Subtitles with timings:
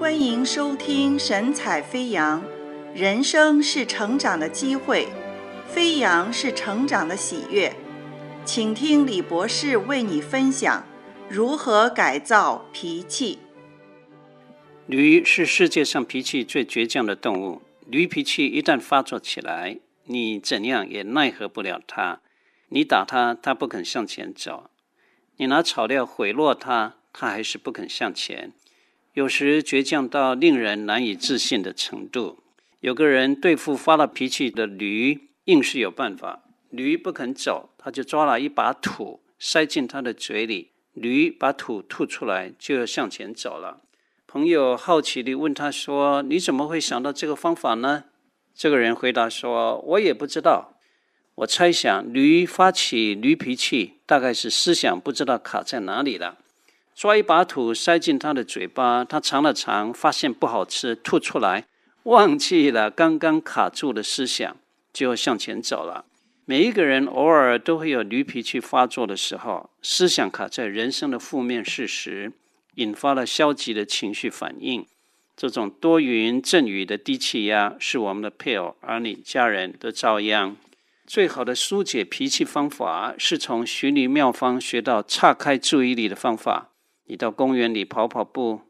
[0.00, 2.42] 欢迎收听神采飞扬，
[2.94, 5.06] 人生是成长的机会，
[5.68, 7.70] 飞扬是成长的喜悦。
[8.42, 10.86] 请听李博士为你分享
[11.28, 13.40] 如何改造脾气。
[14.86, 22.22] 驴是世界上脾气最倔强的动物，驴脾气一旦发作起来，你怎样也奈何不了它。
[22.70, 24.70] 你打它，它不肯向前走；
[25.36, 28.54] 你拿草料毁落它，它还是不肯向前。
[29.14, 32.38] 有时倔强到令人难以置信的程度。
[32.78, 36.44] 有个人对付发了脾气的驴，硬是有办法。
[36.70, 43.82] 驴不肯走，他就抓了一把土塞进他的嘴里，驴把土吐出来，就要向前走了。
[44.28, 48.04] 朋友好奇地问他说：“你怎么会想到这个方法呢？”
[48.54, 50.76] 这个人回答说：“我也不知道。
[51.34, 56.38] 我猜想，驴发起驴脾气，大概是思想不知道卡在哪里了。
[57.00, 61.64] 抓一把土塞进他的嘴巴，他尝了尝，发现不好吃，吐出来，
[62.02, 64.54] 忘记了刚刚卡住的思想，
[64.92, 66.04] 就向前走了。
[66.44, 72.32] 每一个人偶尔都会有驴脾气发作的时候，思想卡在人生的负面事实。”
[72.76, 74.84] 引发了消极的情绪反应，
[75.34, 80.54] 这种多云阵雨的低气压，是我们的配偶、儿女、家人都遭殃。
[81.06, 86.69] 最好的疏解脾气方法，是从循驴妙方学到岔开注意力的方法。
[87.10, 88.60] 你到公园里跑跑步，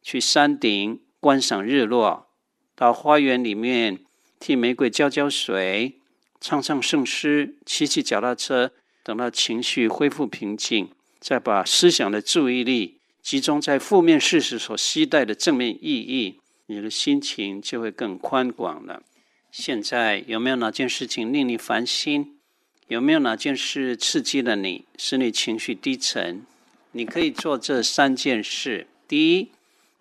[0.00, 2.28] 去山顶观赏日落，
[2.76, 3.98] 到花园里面
[4.38, 5.98] 替玫瑰浇浇水，
[6.40, 8.70] 唱唱圣诗，骑骑脚踏车，
[9.02, 13.00] 等到情绪恢复平静，再把思想的注意力。
[13.20, 19.02] 集中在负面事实所期待的正面意义，你的心情就会更宽广了。
[19.50, 22.38] 现在有没有哪件事情令你烦心？
[22.86, 26.46] 有没有哪件事刺激了你，使你情绪低沉？
[26.92, 29.50] 你可以做这三件事：第一，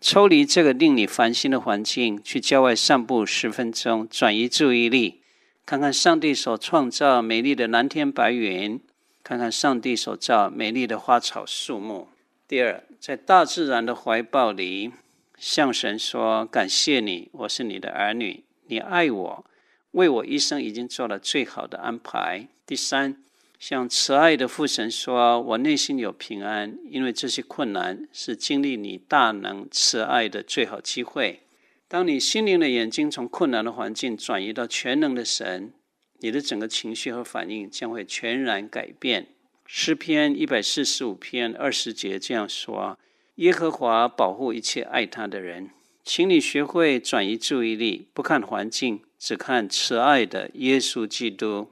[0.00, 5.20] 抽离这个令你烦心的环境，去郊外散步十分钟，转移注意力，
[5.64, 8.78] 看看上帝所创造美丽的蓝天白云，
[9.22, 12.08] 看看上帝所造美丽的花草树木。
[12.46, 14.92] 第二，在大自然的怀抱里，
[15.38, 19.44] 向神说：“感谢你，我是你的儿女，你爱我，
[19.92, 23.16] 为我一生已经做了最好的安排。”第三，
[23.58, 31.40] 向慈爱的父神说：“我内心有平安，因为这些困难是经历你大能慈爱的最好机会。
[31.88, 35.72] 当你心灵的眼睛从困难的环境转移到全能的神，
[36.18, 39.28] 你的整个情绪和反应将会全然改变。”
[39.66, 42.98] 诗篇一百四十五篇二十节这样说
[43.36, 45.70] ：“耶和华保护一切爱他的人，
[46.02, 51.70] 请你学会转移注意力，不看环境，只看慈爱的耶稣基督。”